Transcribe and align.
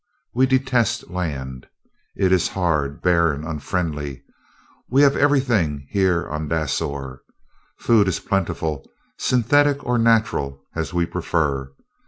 We 0.33 0.47
detest 0.47 1.11
land. 1.11 1.67
It 2.15 2.31
is 2.31 2.47
hard, 2.47 3.03
barren, 3.03 3.43
unfriendly. 3.45 4.23
We 4.89 5.03
have 5.03 5.15
everything, 5.15 5.85
here 5.91 6.25
upon 6.25 6.49
Dasor. 6.49 7.19
Food 7.77 8.07
is 8.07 8.19
plentiful, 8.19 8.89
synthetic 9.19 9.83
or 9.85 9.99
natural, 9.99 10.59
as 10.75 10.91
we 10.91 11.05
prefer. 11.05 11.69